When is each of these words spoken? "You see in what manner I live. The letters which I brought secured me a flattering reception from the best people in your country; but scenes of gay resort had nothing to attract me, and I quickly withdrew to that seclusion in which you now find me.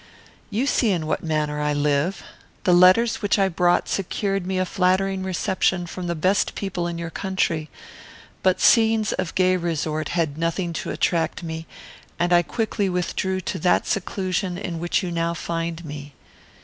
"You 0.49 0.65
see 0.65 0.89
in 0.89 1.05
what 1.05 1.23
manner 1.23 1.61
I 1.61 1.73
live. 1.73 2.23
The 2.63 2.73
letters 2.73 3.17
which 3.21 3.37
I 3.37 3.47
brought 3.49 3.87
secured 3.87 4.47
me 4.47 4.57
a 4.57 4.65
flattering 4.65 5.21
reception 5.21 5.85
from 5.85 6.07
the 6.07 6.15
best 6.15 6.55
people 6.55 6.87
in 6.87 6.97
your 6.97 7.11
country; 7.11 7.69
but 8.41 8.59
scenes 8.59 9.13
of 9.13 9.35
gay 9.35 9.55
resort 9.57 10.09
had 10.17 10.39
nothing 10.39 10.73
to 10.73 10.89
attract 10.89 11.43
me, 11.43 11.67
and 12.17 12.33
I 12.33 12.41
quickly 12.41 12.89
withdrew 12.89 13.41
to 13.41 13.59
that 13.59 13.85
seclusion 13.85 14.57
in 14.57 14.79
which 14.79 15.03
you 15.03 15.11
now 15.11 15.35
find 15.35 15.85
me. 15.85 16.15